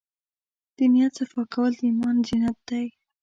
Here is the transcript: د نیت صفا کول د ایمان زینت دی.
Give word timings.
د 0.75 0.77
نیت 0.91 1.11
صفا 1.17 1.43
کول 1.53 1.71
د 1.79 1.81
ایمان 1.87 2.17
زینت 2.27 2.57
دی. 2.69 2.85